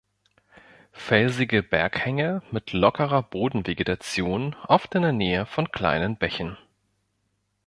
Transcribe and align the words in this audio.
Felsige 0.93 1.61
Berghänge 1.61 2.41
mit 2.49 2.73
lockerer 2.73 3.21
Bodenvegetation, 3.21 4.55
oft 4.67 4.95
in 4.95 5.03
der 5.03 5.11
Nähe 5.11 5.45
von 5.45 5.71
kleinen 5.71 6.17
Bächen. 6.17 6.57